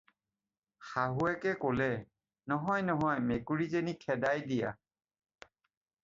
[0.91, 1.89] "শাহুৱেকে ক'লে,
[2.51, 4.73] "নহয় নহয়, মেকুৰীজনী খেদাই দিয়া।"